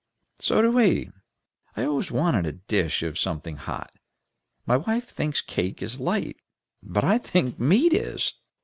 "So 0.39 0.63
do 0.63 0.71
we. 0.71 1.11
I 1.77 1.83
always 1.83 2.11
want 2.11 2.47
a 2.47 2.53
dish 2.53 3.03
of 3.03 3.19
something 3.19 3.57
hot. 3.57 3.93
My 4.65 4.75
wife 4.77 5.07
thinks 5.07 5.41
cake 5.41 5.83
is 5.83 5.99
light, 5.99 6.37
but 6.81 7.03
I 7.03 7.19
think 7.19 7.59
meat 7.59 7.93
is." 7.93 8.33